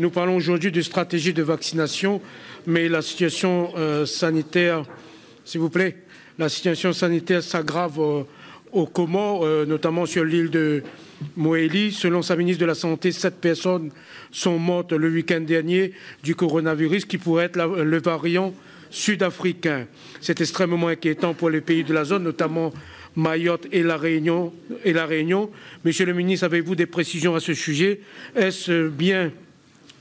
[0.00, 2.22] Nous parlons aujourd'hui de stratégie de vaccination,
[2.66, 4.86] mais la situation euh, sanitaire,
[5.44, 5.94] s'il vous plaît,
[6.38, 8.00] la situation sanitaire s'aggrave
[8.72, 10.82] au Comores, notamment sur l'île de
[11.36, 11.92] Moélie.
[11.92, 13.90] Selon sa ministre de la Santé, sept personnes
[14.30, 18.54] sont mortes le week-end dernier du coronavirus qui pourrait être le variant
[18.88, 19.86] sud-africain.
[20.22, 22.72] C'est extrêmement inquiétant pour les pays de la zone, notamment
[23.16, 23.66] Mayotte.
[23.70, 24.50] Et la Réunion.
[25.84, 28.00] Monsieur le ministre, avez-vous des précisions à ce sujet?
[28.34, 29.30] Est-ce bien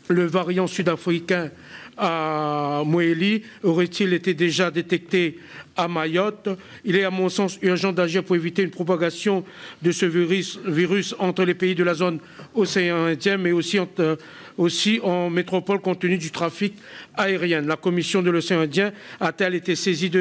[0.10, 1.52] le variant sud-africain
[1.98, 5.38] à Moélie aurait-il été déjà détecté
[5.76, 6.50] à Mayotte?
[6.84, 9.46] Il est à mon sens urgent d'agir pour éviter une propagation
[9.82, 12.20] de ce virus, entre les pays de la zone
[12.56, 16.74] océan Indien, mais aussi, en métropole compte tenu du trafic
[17.16, 17.62] aérien.
[17.62, 20.12] La Commission de l'océan Indien a-t-elle été saisie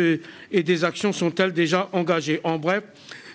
[0.51, 2.41] et des actions sont-elles déjà engagées?
[2.45, 2.83] En bref,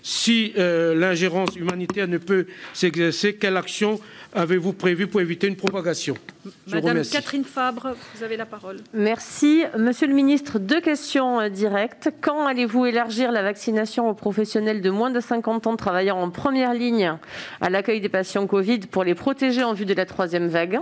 [0.05, 4.01] si euh, l'ingérence humanitaire ne peut s'exercer, quelle action
[4.33, 6.15] avez-vous prévu pour éviter une propagation?
[6.67, 8.77] Madame Catherine Fabre, vous avez la parole.
[8.93, 9.63] Merci.
[9.77, 12.09] Monsieur le ministre, deux questions euh, directes.
[12.21, 16.73] Quand allez-vous élargir la vaccination aux professionnels de moins de 50 ans travaillant en première
[16.73, 17.13] ligne
[17.61, 20.79] à l'accueil des patients Covid pour les protéger en vue de la troisième vague?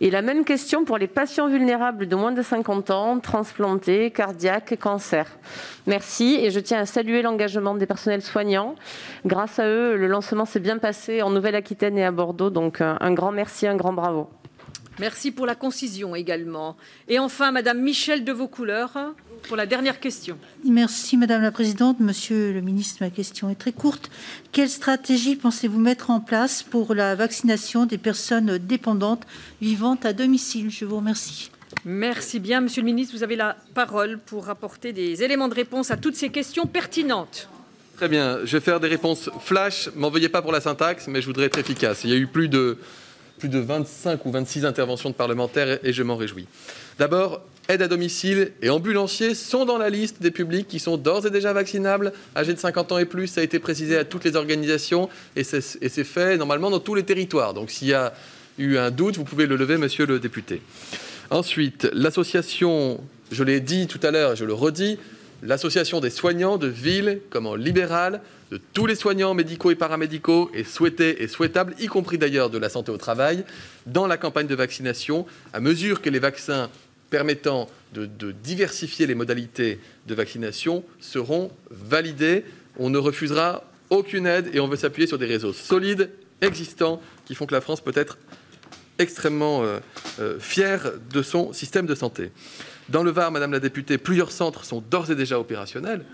[0.00, 4.76] Et la même question pour les patients vulnérables de moins de 50 ans, transplantés, cardiaques,
[4.78, 5.26] cancer.
[5.86, 8.74] Merci et je tiens à saluer l'engagement des personnels soignants.
[9.26, 12.50] Grâce à eux, le lancement s'est bien passé en Nouvelle-Aquitaine et à Bordeaux.
[12.50, 14.28] Donc euh, un grand merci, un grand bravo.
[15.00, 16.76] Merci pour la concision également.
[17.08, 18.96] Et enfin, Madame Michel de Vaucouleurs,
[19.48, 20.38] pour la dernière question.
[20.64, 21.98] Merci Madame la Présidente.
[21.98, 24.10] Monsieur le Ministre, ma question est très courte.
[24.52, 29.26] Quelle stratégie pensez-vous mettre en place pour la vaccination des personnes dépendantes
[29.60, 30.70] vivant à domicile?
[30.70, 31.50] Je vous remercie.
[31.84, 33.16] Merci bien, Monsieur le Ministre.
[33.16, 37.48] Vous avez la parole pour apporter des éléments de réponse à toutes ces questions pertinentes.
[37.96, 38.40] Très bien.
[38.44, 39.88] Je vais faire des réponses flash.
[39.94, 42.02] M'en veuillez pas pour la syntaxe, mais je voudrais être efficace.
[42.02, 42.76] Il y a eu plus de
[43.38, 46.46] plus de 25 ou 26 interventions de parlementaires et je m'en réjouis.
[46.98, 51.26] D'abord, aide à domicile et ambulanciers sont dans la liste des publics qui sont d'ores
[51.26, 53.26] et déjà vaccinables, âgés de 50 ans et plus.
[53.26, 57.02] Ça a été précisé à toutes les organisations et c'est fait normalement dans tous les
[57.02, 57.54] territoires.
[57.54, 58.12] Donc s'il y a
[58.58, 60.62] eu un doute, vous pouvez le lever, monsieur le député.
[61.30, 63.00] Ensuite, l'association,
[63.32, 64.98] je l'ai dit tout à l'heure et je le redis,
[65.44, 70.50] l'association des soignants de ville comme en libéral de tous les soignants médicaux et paramédicaux
[70.54, 73.44] est souhaité et souhaitable, y compris d'ailleurs de la santé au travail,
[73.86, 76.70] dans la campagne de vaccination, à mesure que les vaccins
[77.10, 82.44] permettant de, diversifier les modalités de vaccination seront validés.
[82.76, 87.34] On ne refusera aucune aide et on veut s'appuyer sur des réseaux solides, existants, qui
[87.34, 88.18] font que la France peut être
[88.98, 89.78] extrêmement euh,
[90.20, 92.30] euh, fière de son système de santé.
[92.88, 96.04] Dans le Var, Madame la députée, plusieurs centres sont d'ores et déjà opérationnels.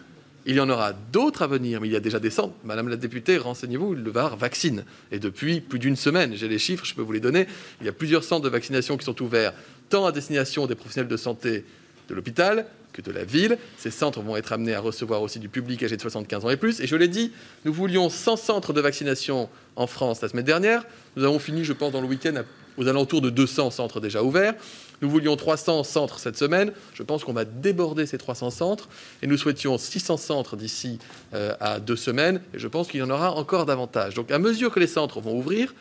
[0.47, 2.55] Il y en aura d'autres à venir, mais il y a déjà des centres.
[2.64, 4.85] Madame la députée, renseignez-vous, le Var vaccine.
[5.12, 7.47] Et depuis plus d'une semaine, j'ai les chiffres, je peux vous les donner,
[7.81, 9.53] il y a plusieurs centres de vaccination qui sont ouverts,
[9.90, 11.64] tant à destination des professionnels de santé
[12.09, 13.59] de l'hôpital que de la ville.
[13.77, 16.57] Ces centres vont être amenés à recevoir aussi du public âgé de 75 ans et
[16.57, 16.81] plus.
[16.81, 17.33] Et je l'ai dit,
[17.64, 20.85] nous voulions 100 centres de vaccination en France la semaine dernière.
[21.16, 22.43] Nous avons fini, je pense, dans le week-end
[22.81, 24.55] aux alentours de 200 centres déjà ouverts.
[25.03, 26.73] Nous voulions 300 centres cette semaine.
[26.95, 28.88] Je pense qu'on va déborder ces 300 centres
[29.23, 30.99] et nous souhaitions 600 centres d'ici
[31.35, 32.40] euh, à deux semaines.
[32.55, 34.14] Et je pense qu'il y en aura encore davantage.
[34.14, 35.75] Donc, à mesure que les centres vont ouvrir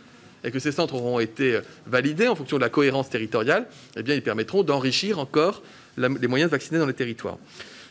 [0.43, 4.03] et que ces centres auront été euh, validés en fonction de la cohérence territoriale, eh
[4.03, 5.63] bien, ils permettront d'enrichir encore
[5.97, 7.37] les moyens de vacciner dans les territoires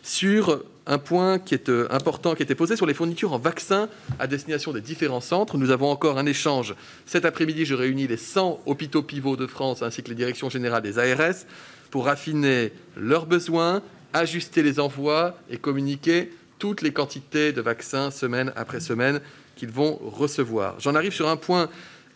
[0.03, 3.88] sur un point qui est euh, important, qui était posé sur les fournitures en vaccins
[4.18, 5.59] à destination des différents centres.
[5.59, 6.74] Nous avons encore un échange.
[7.05, 10.83] Cet après-midi, je réunis les 100 hôpitaux pivots de France ainsi que les directions générales
[10.83, 11.44] des ARS
[11.90, 13.83] pour affiner leurs besoins,
[14.14, 19.20] ajuster les envois et communiquer toutes les quantités de vaccins semaine après semaine
[19.57, 20.81] qu'ils vont recevoir.
[20.81, 21.68] J'en arrive sur un point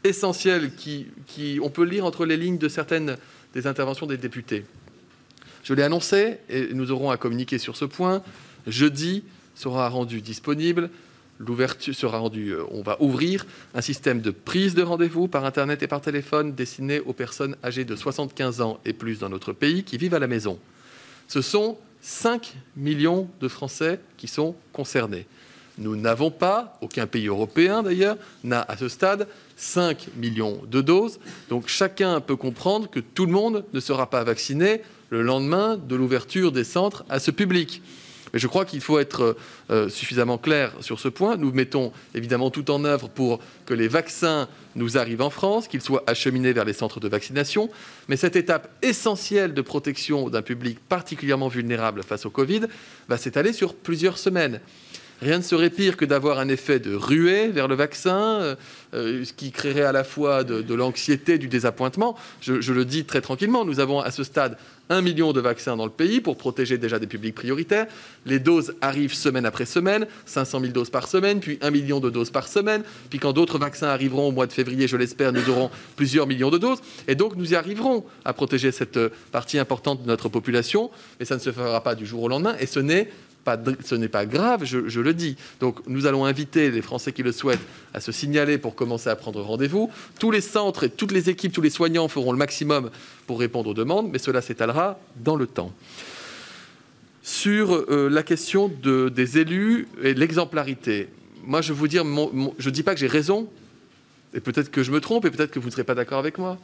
[0.02, 3.16] essentiel qui, qui, on peut lire entre les lignes de certaines
[3.54, 4.64] des interventions des députés.
[5.62, 8.22] Je l'ai annoncé et nous aurons à communiquer sur ce point.
[8.66, 10.90] Jeudi sera rendu disponible.
[11.38, 12.54] L'ouverture sera rendue.
[12.54, 16.52] Euh, on va ouvrir un système de prise de rendez-vous par Internet et par téléphone
[16.52, 20.18] destiné aux personnes âgées de 75 ans et plus dans notre pays qui vivent à
[20.18, 20.58] la maison.
[21.28, 25.26] Ce sont 5 millions de Français qui sont concernés.
[25.78, 31.18] Nous n'avons pas, aucun pays européen d'ailleurs, n'a à ce stade 5 millions de doses.
[31.48, 35.96] Donc chacun peut comprendre que tout le monde ne sera pas vacciné le lendemain de
[35.96, 37.82] l'ouverture des centres à ce public.
[38.32, 39.36] Mais je crois qu'il faut être
[39.70, 41.36] euh, suffisamment clair sur ce point.
[41.36, 45.82] Nous mettons évidemment tout en œuvre pour que les vaccins nous arrivent en France, qu'ils
[45.82, 47.68] soient acheminés vers les centres de vaccination.
[48.08, 52.62] Mais cette étape essentielle de protection d'un public particulièrement vulnérable face au Covid
[53.08, 54.60] va s'étaler sur plusieurs semaines.
[55.22, 58.56] Rien ne serait pire que d'avoir un effet de ruée vers le vaccin, euh,
[58.92, 62.16] euh, ce qui créerait à la fois de, l'anxiété, du désappointement.
[62.40, 64.58] Je, le dis très tranquillement, nous avons à ce stade
[64.90, 67.86] un million de vaccins dans le pays pour protéger déjà des publics prioritaires.
[68.26, 72.10] Les doses arrivent semaine après semaine, 500 000 doses par semaine, puis un million de
[72.10, 72.82] doses par semaine.
[73.08, 76.50] Puis quand d'autres vaccins arriveront au mois de février, je l'espère, nous aurons plusieurs millions
[76.50, 76.80] de doses.
[77.06, 78.98] Et donc nous y arriverons à protéger cette
[79.30, 82.56] partie importante de notre population, mais ça ne se fera pas du jour au lendemain.
[82.58, 83.08] Et ce n'est
[83.84, 85.36] ce n'est pas grave, je, le dis.
[85.60, 89.16] Donc nous allons inviter les Français qui le souhaitent à se signaler pour commencer à
[89.16, 89.90] prendre rendez-vous.
[90.18, 92.90] Tous les centres et toutes les équipes, tous les soignants feront le maximum
[93.26, 95.72] pour répondre aux demandes, mais cela s'étalera dans le temps.
[97.22, 101.08] Sur euh, la question des élus et l'exemplarité,
[101.44, 103.48] moi je vous dire, je ne dis pas que j'ai raison,
[104.34, 106.38] et peut-être que je me trompe, et peut-être que vous ne serez pas d'accord avec
[106.38, 106.58] moi.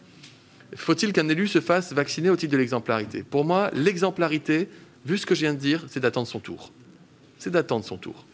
[0.74, 3.22] Faut-il qu'un élu se fasse vacciner au titre de l'exemplarité?
[3.22, 4.68] Pour moi, l'exemplarité,
[5.04, 6.72] vu ce que je viens de dire, c'est d'attendre son tour.
[7.38, 8.24] C'est d'attendre son tour.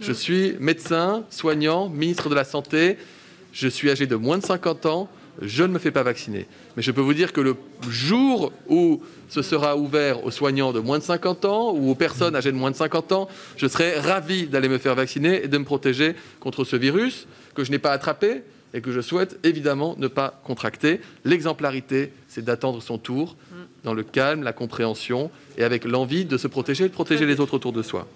[0.00, 2.98] Je suis médecin, soignant, ministre de la Santé.
[3.52, 5.08] Je suis âgé de moins de 50 ans.
[5.40, 6.46] Je ne me fais pas vacciner.
[6.76, 7.56] Mais je peux vous dire que le
[7.88, 12.34] jour où ce sera ouvert aux soignants de moins de 50 ans ou aux personnes
[12.34, 15.58] âgées de moins de 50 ans, je serai ravi d'aller me faire vacciner et de
[15.58, 18.42] me protéger contre ce virus que je n'ai pas attrapé
[18.74, 21.00] et que je souhaite évidemment ne pas contracter.
[21.24, 23.36] L'exemplarité, c'est d'attendre son tour
[23.84, 27.40] dans le calme, la compréhension et avec l'envie de se protéger et de protéger les
[27.40, 28.06] autres autour de soi.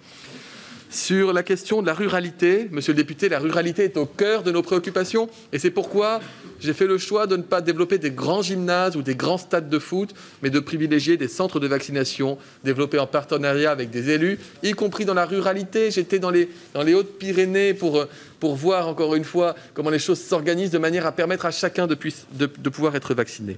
[0.93, 4.51] Sur la question de la ruralité, monsieur le député, la ruralité est au cœur de
[4.51, 6.19] nos préoccupations et c'est pourquoi
[6.59, 9.69] j'ai fait le choix de ne pas développer des grands gymnases ou des grands stades
[9.69, 14.37] de foot, mais de privilégier des centres de vaccination développés en partenariat avec des élus,
[14.61, 15.89] y compris dans la ruralité.
[15.89, 18.05] J'étais dans les, Hautes-Pyrénées pour,
[18.41, 22.69] voir encore une fois comment les choses s'organisent de manière à permettre à chacun de
[22.69, 23.57] pouvoir être vacciné.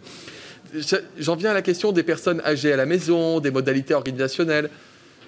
[1.19, 4.69] J'en viens à la question des personnes âgées à la maison, des modalités organisationnelles.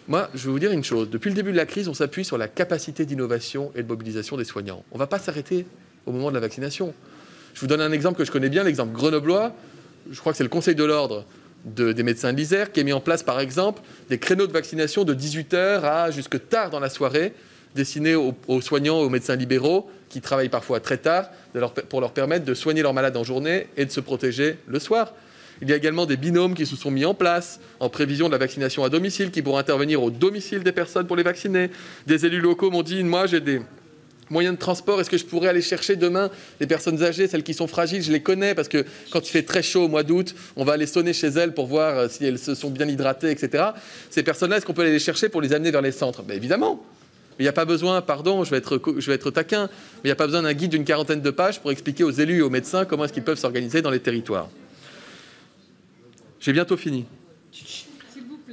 [0.08, 1.10] Moi, je vais vous dire une chose.
[1.10, 4.38] Depuis le début de la crise, on s'appuie sur la capacité d'innovation et de mobilisation
[4.38, 4.86] des soignants.
[4.92, 5.66] On ne va pas s'arrêter
[6.06, 6.94] au moment de la vaccination.
[7.54, 9.54] Je vous donne un exemple que je connais bien, l'exemple grenoblois.
[10.10, 11.26] Je crois que c'est le Conseil de l'ordre
[11.66, 15.04] des médecins de l'Isère qui a mis en place, par exemple, des créneaux de vaccination
[15.04, 17.34] de 18h à jusque tard dans la soirée,
[17.76, 21.30] destinés aux, soignants, aux médecins libéraux, qui travaillent parfois très tard,
[21.90, 25.14] pour leur permettre de soigner leurs malades en journée et de se protéger le soir.
[25.62, 28.32] Il y a également des binômes qui se sont mis en place en prévision de
[28.32, 31.70] la vaccination à domicile, qui pourront intervenir au domicile des personnes pour les vacciner.
[32.06, 33.62] Des élus locaux m'ont dit, moi j'ai des
[34.30, 37.54] moyens de transport, est-ce que je pourrais aller chercher demain les personnes âgées, celles qui
[37.54, 38.04] sont fragiles?
[38.04, 40.74] Je les connais parce que quand il fait très chaud au mois d'août, on va
[40.74, 43.66] aller sonner chez elles pour voir euh, si elles se sont bien hydratées, etc.
[44.10, 46.24] Ces personnes-là, est-ce qu'on peut aller les chercher pour les amener vers les centres?
[46.24, 46.84] Ben Évidemment.
[47.40, 50.08] Il n'y a pas besoin, pardon, je vais, être, je vais être taquin, mais il
[50.08, 52.42] n'y a pas besoin d'un guide d'une quarantaine de pages pour expliquer aux élus et
[52.42, 54.50] aux médecins comment est-ce qu'ils peuvent s'organiser dans les territoires.
[56.40, 57.06] J'ai bientôt fini.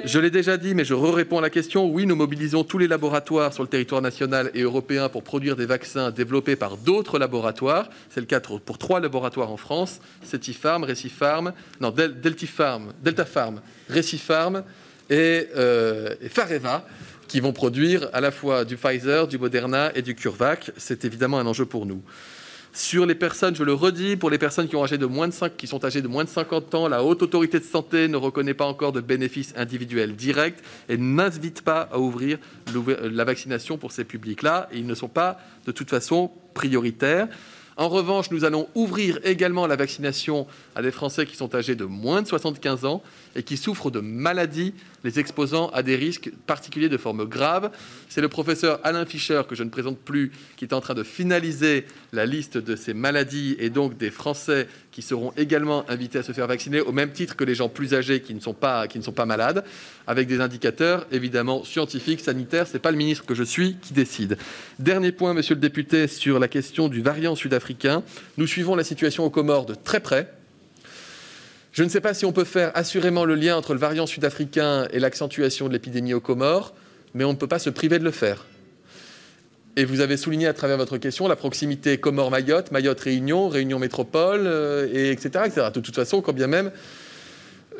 [0.04, 1.86] Je l'ai déjà dit, mais je réponds à la question.
[1.86, 5.66] Oui, nous mobilisons tous les laboratoires sur le territoire national et européen pour produire des
[5.66, 7.88] vaccins développés par d'autres laboratoires.
[8.10, 14.64] C'est le cas pour trois laboratoires en France Cetifarm, Récifarm, non, Deltifarm, Deltafarm, Récifarm
[15.10, 16.84] et, euh, Fareva,
[17.28, 20.72] qui vont produire à la fois du Pfizer, du Moderna et du CureVac.
[20.76, 22.02] C'est évidemment un enjeu pour nous.
[22.76, 25.32] Sur les personnes, je le redis, pour les personnes qui, ont âgé de moins de
[25.32, 28.16] 5, qui sont âgées de moins de 50 ans, la Haute Autorité de Santé ne
[28.16, 30.58] reconnaît pas encore de bénéfices individuels directs
[30.88, 32.38] et n'invite pas à ouvrir
[33.00, 34.68] la vaccination pour ces publics-là.
[34.74, 37.28] Ils ne sont pas, de toute façon, prioritaires.
[37.76, 40.46] En revanche, nous allons ouvrir également la vaccination
[40.76, 43.02] à des Français qui sont âgés de moins de 75 ans
[43.34, 47.72] et qui souffrent de maladies les exposant à des risques particuliers de forme grave.
[48.08, 51.02] C'est le professeur Alain Fischer, que je ne présente plus, qui est en train de
[51.02, 56.22] finaliser la liste de ces maladies et donc des Français qui seront également invités à
[56.22, 58.86] se faire vacciner au même titre que les gens plus âgés qui ne sont pas,
[59.26, 59.64] malades,
[60.06, 62.68] avec des indicateurs évidemment scientifiques, sanitaires.
[62.68, 64.38] Ce n'est pas le ministre que je suis qui décide.
[64.78, 68.04] Dernier point, monsieur le député, sur la question du variant sud-africain.
[68.36, 70.32] Nous suivons la situation aux Comores de très près.
[71.72, 74.86] Je ne sais pas si on peut faire assurément le lien entre le variant sud-africain
[74.92, 76.72] et l'accentuation de l'épidémie aux Comores,
[77.14, 78.46] mais on ne peut pas se priver de le faire.
[79.76, 85.10] Et vous avez souligné à travers votre question la proximité Comores-Mayotte, Mayotte-Réunion, Réunion-Métropole, euh, et
[85.10, 85.66] etc., etc.
[85.74, 86.70] De toute façon, quand bien même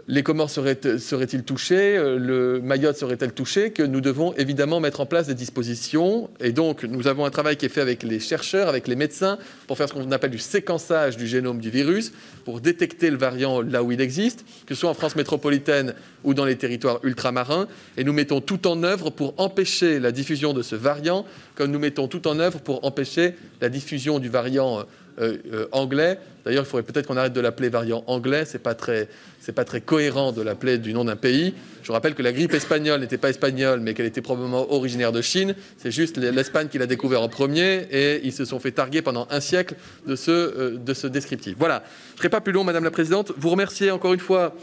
[0.07, 5.07] les Comores seraient-ils touchés, euh, le Mayotte serait-elle touchée, que nous devons évidemment mettre en
[5.07, 6.29] place des dispositions.
[6.41, 9.39] Et donc, nous avons un travail qui est fait avec les chercheurs, avec les médecins,
[9.67, 12.13] pour faire ce qu'on appelle du séquençage du génome du virus,
[12.45, 16.35] pour détecter le variant là où il existe, que ce soit en France métropolitaine ou
[16.35, 17.67] dans les territoires ultramarins.
[17.97, 21.25] Et nous mettons tout en œuvre pour empêcher la diffusion de ce variant,
[21.55, 24.85] comme nous mettons tout en œuvre pour empêcher la diffusion du variant
[25.21, 26.19] euh, euh, anglais.
[26.45, 28.45] D'ailleurs, il faudrait peut-être qu'on arrête de l'appeler variant anglais.
[28.47, 29.09] C'est pas très,
[29.41, 31.55] c'est pas très cohérent de l'appeler du nom d'un pays.
[31.85, 35.23] Je rappelle que la grippe espagnole n'était pas espagnole, mais qu'elle était probablement originaire de
[35.23, 35.55] Chine.
[35.79, 39.29] C'est juste l'Espagne qui l'a découvert en premier, et ils se sont fait targuer pendant
[39.31, 41.55] un siècle de ce, euh, de ce descriptif.
[41.59, 41.85] Voilà.
[42.15, 43.31] Je serai pas plus long, Madame la Présidente.
[43.37, 44.55] Vous remercier encore une fois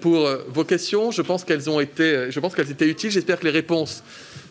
[0.00, 1.12] pour vos questions.
[1.12, 3.10] Je pense qu'elles ont été, je pense qu'elles étaient utiles.
[3.10, 4.02] J'espère que les réponses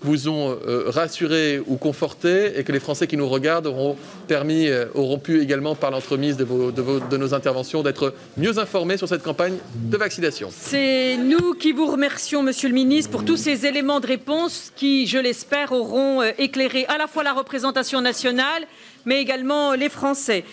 [0.04, 3.96] vous ont euh, rassuré ou conforté et que les Français qui nous regardent auront,
[4.28, 9.24] permis, euh, auront pu également, par l'entremise de, nos interventions, d'être mieux informés sur cette
[9.24, 10.50] campagne de vaccination.
[10.52, 15.08] C'est nous qui vous remercions, Monsieur le Ministre, pour tous ces éléments de réponse qui,
[15.08, 18.66] je l'espère, auront euh, éclairé à la fois la représentation nationale,
[19.06, 20.44] mais également les Français.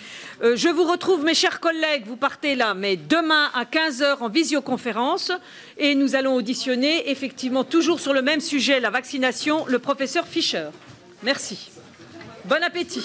[0.42, 4.28] Euh, je vous retrouve, mes chers collègues, vous partez là, mais demain à 15h en
[4.30, 5.32] visioconférence,
[5.76, 10.68] et nous allons auditionner, effectivement, toujours sur le même sujet, la vaccination, le professeur Fischer.
[11.22, 11.70] Merci.
[12.46, 12.98] Bon appétit.